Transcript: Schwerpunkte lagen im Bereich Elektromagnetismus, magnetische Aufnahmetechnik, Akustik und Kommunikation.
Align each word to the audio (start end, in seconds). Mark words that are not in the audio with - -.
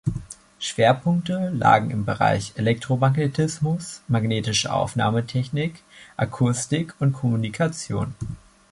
Schwerpunkte 0.57 1.49
lagen 1.49 1.91
im 1.91 2.05
Bereich 2.05 2.53
Elektromagnetismus, 2.55 4.01
magnetische 4.07 4.73
Aufnahmetechnik, 4.73 5.83
Akustik 6.17 6.95
und 6.99 7.13
Kommunikation. 7.13 8.15